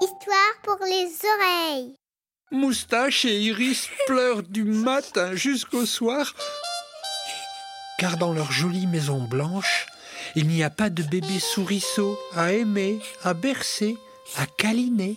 Histoire 0.00 0.54
pour 0.62 0.78
les 0.86 1.10
oreilles. 1.24 1.96
Moustache 2.52 3.24
et 3.24 3.40
Iris 3.40 3.88
pleurent 4.06 4.44
du 4.44 4.62
matin 4.62 5.34
jusqu'au 5.34 5.84
soir, 5.86 6.34
car 7.98 8.16
dans 8.16 8.32
leur 8.32 8.52
jolie 8.52 8.86
maison 8.86 9.24
blanche, 9.24 9.86
il 10.36 10.46
n'y 10.46 10.62
a 10.62 10.70
pas 10.70 10.88
de 10.88 11.02
bébé 11.02 11.40
souriceau 11.40 12.16
à 12.32 12.52
aimer, 12.52 13.00
à 13.24 13.34
bercer, 13.34 13.96
à 14.36 14.46
câliner. 14.46 15.16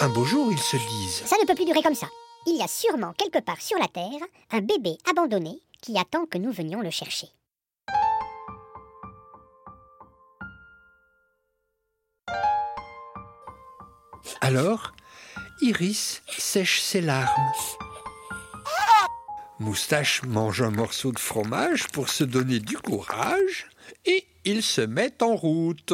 Un 0.00 0.08
beau 0.08 0.24
jour, 0.24 0.52
ils 0.52 0.58
se 0.58 0.76
disent 0.76 1.24
Ça 1.24 1.36
ne 1.40 1.46
peut 1.46 1.56
plus 1.56 1.64
durer 1.64 1.82
comme 1.82 1.96
ça. 1.96 2.06
Il 2.46 2.56
y 2.56 2.62
a 2.62 2.68
sûrement 2.68 3.12
quelque 3.14 3.40
part 3.40 3.60
sur 3.60 3.78
la 3.78 3.88
Terre 3.88 4.22
un 4.52 4.60
bébé 4.60 4.98
abandonné 5.10 5.58
qui 5.82 5.98
attend 5.98 6.26
que 6.26 6.38
nous 6.38 6.52
venions 6.52 6.80
le 6.80 6.90
chercher. 6.90 7.26
Alors, 14.46 14.92
Iris 15.60 16.22
sèche 16.38 16.80
ses 16.80 17.00
larmes. 17.00 17.52
Moustache 19.58 20.22
mange 20.22 20.62
un 20.62 20.70
morceau 20.70 21.10
de 21.10 21.18
fromage 21.18 21.88
pour 21.88 22.08
se 22.08 22.22
donner 22.22 22.60
du 22.60 22.78
courage 22.78 23.66
et 24.04 24.24
ils 24.44 24.62
se 24.62 24.82
mettent 24.82 25.24
en 25.24 25.34
route. 25.34 25.92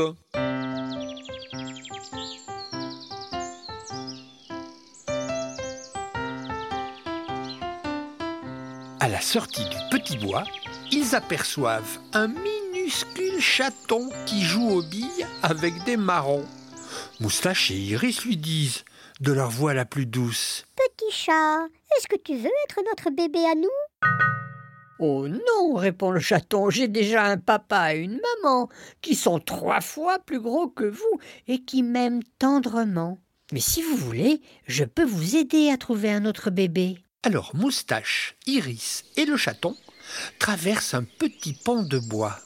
À 9.01 9.09
la 9.09 9.23
sortie 9.23 9.65
du 9.65 9.79
petit 9.91 10.19
bois, 10.19 10.45
ils 10.91 11.15
aperçoivent 11.15 11.98
un 12.12 12.29
minuscule 12.29 13.41
chaton 13.41 14.10
qui 14.27 14.43
joue 14.43 14.69
aux 14.69 14.82
billes 14.82 15.27
avec 15.43 15.73
des 15.84 15.96
marrons. 15.96 16.45
Moustache 17.21 17.71
et 17.71 17.77
Iris 17.77 18.24
lui 18.24 18.37
disent, 18.37 18.85
de 19.21 19.32
leur 19.32 19.51
voix 19.51 19.74
la 19.74 19.85
plus 19.85 20.07
douce 20.07 20.65
Petit 20.77 21.13
chat, 21.13 21.66
est-ce 21.96 22.09
que 22.09 22.16
tu 22.16 22.37
veux 22.37 22.51
être 22.68 22.80
notre 22.88 23.10
bébé 23.10 23.41
à 23.41 23.55
nous? 23.55 23.68
Oh 24.99 25.27
non, 25.29 25.74
répond 25.74 26.10
le 26.10 26.21
chaton, 26.21 26.71
j'ai 26.71 26.88
déjà 26.88 27.24
un 27.24 27.37
papa 27.37 27.95
et 27.95 28.01
une 28.01 28.21
maman 28.43 28.68
qui 29.01 29.15
sont 29.15 29.40
trois 29.40 29.80
fois 29.80 30.18
plus 30.18 30.40
gros 30.40 30.68
que 30.68 30.85
vous 30.85 31.21
et 31.49 31.63
qui 31.63 31.83
m'aiment 31.83 32.23
tendrement. 32.38 33.18
Mais 33.52 33.60
si 33.60 33.83
vous 33.83 33.96
voulez, 33.96 34.40
je 34.66 34.85
peux 34.85 35.05
vous 35.05 35.37
aider 35.37 35.71
à 35.71 35.77
trouver 35.77 36.10
un 36.10 36.24
autre 36.24 36.51
bébé. 36.51 36.99
Alors 37.24 37.55
Moustache, 37.55 38.37
Iris 38.46 39.05
et 39.16 39.27
le 39.27 39.37
chaton 39.37 39.77
traversent 40.38 40.95
un 40.95 41.05
petit 41.05 41.52
pont 41.52 41.83
de 41.83 41.99
bois. 41.99 42.38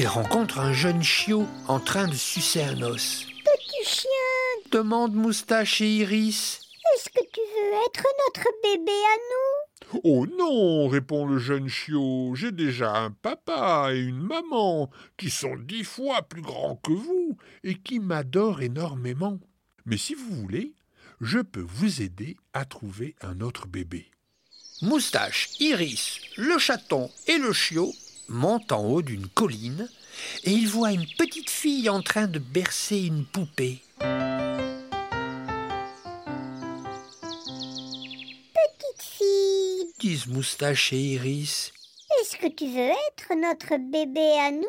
Ils 0.00 0.06
rencontrent 0.06 0.60
un 0.60 0.72
jeune 0.72 1.02
chiot 1.02 1.44
en 1.66 1.80
train 1.80 2.06
de 2.06 2.14
sucer 2.14 2.62
un 2.62 2.82
os. 2.82 3.26
Petit 3.44 3.84
chien, 3.84 4.70
Demande 4.70 5.16
Moustache 5.16 5.80
et 5.80 5.92
Iris. 5.92 6.60
est-ce 6.94 7.08
que 7.08 7.24
tu 7.32 7.40
veux 7.40 7.78
être 7.84 8.06
notre 8.24 8.48
bébé 8.62 8.92
à 8.92 9.16
nous? 9.32 10.00
Oh 10.04 10.26
non, 10.38 10.86
répond 10.86 11.26
le 11.26 11.38
jeune 11.38 11.66
chiot, 11.66 12.32
j'ai 12.36 12.52
déjà 12.52 12.94
un 12.94 13.10
papa 13.10 13.88
et 13.92 13.98
une 13.98 14.20
maman 14.20 14.88
qui 15.16 15.30
sont 15.30 15.56
dix 15.56 15.82
fois 15.82 16.22
plus 16.22 16.42
grands 16.42 16.76
que 16.76 16.92
vous 16.92 17.36
et 17.64 17.74
qui 17.74 17.98
m'adorent 17.98 18.62
énormément. 18.62 19.40
Mais 19.84 19.96
si 19.96 20.14
vous 20.14 20.30
voulez, 20.30 20.74
je 21.20 21.40
peux 21.40 21.66
vous 21.68 22.02
aider 22.02 22.36
à 22.52 22.64
trouver 22.66 23.16
un 23.20 23.40
autre 23.40 23.66
bébé. 23.66 24.12
Moustache, 24.80 25.48
Iris, 25.58 26.20
le 26.36 26.56
chaton 26.56 27.10
et 27.26 27.38
le 27.38 27.52
chiot 27.52 27.92
montent 28.28 28.72
en 28.72 28.84
haut 28.84 29.02
d'une 29.02 29.26
colline 29.28 29.88
et 30.44 30.50
ils 30.52 30.68
voient 30.68 30.92
une 30.92 31.06
petite 31.18 31.50
fille 31.50 31.88
en 31.88 32.02
train 32.02 32.26
de 32.26 32.38
bercer 32.38 32.98
une 32.98 33.24
poupée. 33.24 33.80
Petite 38.54 39.02
fille, 39.02 39.92
Disent 40.00 40.26
Moustache 40.28 40.92
et 40.92 41.00
Iris. 41.14 41.72
est-ce 42.20 42.36
que 42.36 42.48
tu 42.48 42.66
veux 42.66 42.90
être 42.90 43.34
notre 43.40 43.76
bébé 43.90 44.32
à 44.40 44.50
nous? 44.50 44.64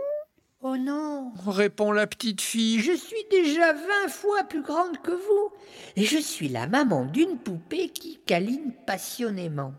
Oh 0.61 0.75
non, 0.75 1.31
Répond 1.47 1.93
la 1.93 2.05
petite 2.05 2.41
fille. 2.41 2.79
je 2.81 2.91
suis 2.91 3.23
déjà 3.31 3.71
vingt 3.71 4.09
fois 4.09 4.43
plus 4.43 4.61
grande 4.61 4.97
que 5.01 5.11
vous 5.11 5.51
et 5.95 6.03
je 6.03 6.17
suis 6.17 6.49
la 6.49 6.67
maman 6.67 7.05
d'une 7.05 7.37
poupée 7.37 7.87
qui 7.89 8.19
câline 8.25 8.73
passionnément. 8.85 9.73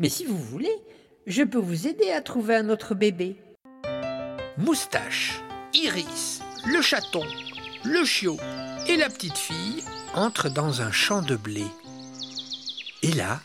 Mais 0.00 0.08
si 0.08 0.24
vous 0.24 0.36
voulez, 0.38 0.74
je 1.26 1.42
peux 1.42 1.58
vous 1.58 1.86
aider 1.86 2.10
à 2.10 2.20
trouver 2.20 2.56
un 2.56 2.68
autre 2.70 2.94
bébé. 2.94 3.36
Moustache, 4.56 5.40
Iris, 5.74 6.40
le 6.66 6.82
chaton, 6.82 7.24
le 7.84 8.04
chiot 8.04 8.38
et 8.86 8.96
la 8.96 9.08
petite 9.08 9.38
fille 9.38 9.82
entrent 10.14 10.50
dans 10.50 10.82
un 10.82 10.92
champ 10.92 11.22
de 11.22 11.36
blé. 11.36 11.64
Et 13.02 13.12
là, 13.12 13.40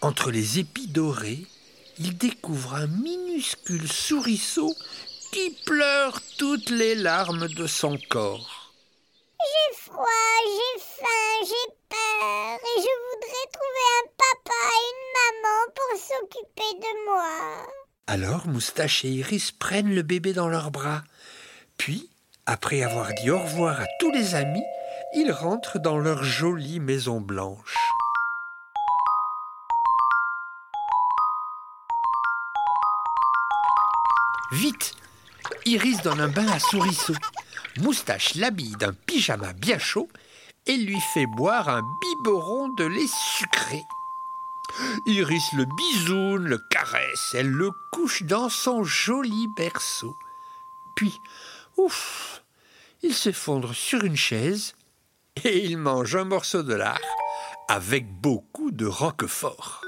entre 0.00 0.30
les 0.30 0.58
épis 0.58 0.88
dorés, 0.88 1.46
ils 1.98 2.16
découvrent 2.16 2.74
un 2.74 2.86
minuscule 2.86 3.88
souriceau 3.88 4.74
qui 5.32 5.56
pleure 5.64 6.20
toutes 6.38 6.70
les 6.70 6.94
larmes 6.94 7.48
de 7.48 7.66
son 7.66 7.98
corps. 8.08 8.55
De 16.24 17.10
moi. 17.10 17.66
Alors 18.06 18.46
Moustache 18.46 19.04
et 19.04 19.08
Iris 19.08 19.52
prennent 19.52 19.94
le 19.94 20.02
bébé 20.02 20.32
dans 20.32 20.48
leurs 20.48 20.70
bras. 20.70 21.02
Puis, 21.76 22.08
après 22.46 22.82
avoir 22.82 23.12
dit 23.14 23.30
au 23.30 23.38
revoir 23.38 23.80
à 23.80 23.86
tous 23.98 24.10
les 24.12 24.34
amis, 24.34 24.64
ils 25.14 25.32
rentrent 25.32 25.78
dans 25.78 25.98
leur 25.98 26.22
jolie 26.24 26.80
maison 26.80 27.20
blanche. 27.20 27.76
Vite 34.52 34.94
Iris 35.64 36.02
donne 36.02 36.20
un 36.20 36.28
bain 36.28 36.48
à 36.48 36.58
Souriceau. 36.58 37.14
Moustache 37.78 38.36
l'habille 38.36 38.76
d'un 38.78 38.92
pyjama 38.92 39.52
bien 39.52 39.78
chaud 39.78 40.08
et 40.66 40.76
lui 40.76 41.00
fait 41.12 41.26
boire 41.26 41.68
un 41.68 41.82
biberon 42.00 42.68
de 42.68 42.84
lait 42.84 43.10
sucré. 43.38 43.84
Iris 45.06 45.52
le 45.54 45.64
bisoune, 45.76 46.46
le 46.46 46.58
caresse, 46.70 47.34
elle 47.34 47.50
le 47.50 47.70
couche 47.92 48.22
dans 48.24 48.48
son 48.48 48.84
joli 48.84 49.46
berceau. 49.56 50.14
Puis, 50.96 51.14
ouf, 51.76 52.42
il 53.02 53.14
s'effondre 53.14 53.74
sur 53.74 54.04
une 54.04 54.16
chaise 54.16 54.74
et 55.44 55.64
il 55.64 55.78
mange 55.78 56.16
un 56.16 56.24
morceau 56.24 56.62
de 56.62 56.74
lard 56.74 56.98
avec 57.68 58.10
beaucoup 58.20 58.70
de 58.70 58.86
roquefort. 58.86 59.85